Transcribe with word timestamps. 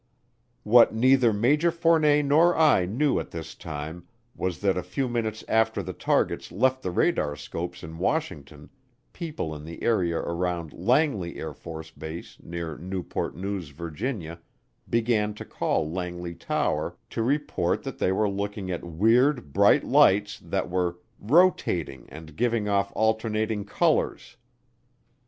What 0.63 0.95
neither 0.95 1.31
Major 1.31 1.69
Fournet 1.69 2.25
nor 2.25 2.57
I 2.57 2.87
knew 2.87 3.19
at 3.19 3.29
this 3.29 3.53
time 3.53 4.07
was 4.35 4.59
that 4.61 4.75
a 4.75 4.81
few 4.81 5.07
minutes 5.07 5.43
after 5.47 5.83
the 5.83 5.93
targets 5.93 6.51
left 6.51 6.81
the 6.81 6.89
radarscopes 6.89 7.83
in 7.83 7.99
Washington 7.99 8.71
people 9.13 9.53
in 9.53 9.63
the 9.63 9.83
area 9.83 10.17
around 10.17 10.73
Langley 10.73 11.35
AFB 11.35 12.43
near 12.43 12.79
Newport 12.79 13.37
News, 13.37 13.69
Virginia, 13.69 14.39
began 14.89 15.35
to 15.35 15.45
call 15.45 15.91
Langley 15.91 16.33
Tower 16.33 16.97
to 17.11 17.21
report 17.21 17.83
that 17.83 17.99
they 17.99 18.11
were 18.11 18.27
looking 18.27 18.71
at 18.71 18.83
weird 18.83 19.53
bright 19.53 19.83
lights 19.83 20.39
that 20.39 20.67
were 20.67 20.97
"rotating 21.19 22.07
and 22.09 22.35
giving 22.35 22.67
off 22.67 22.91
alternating 22.95 23.65
colors." 23.65 24.35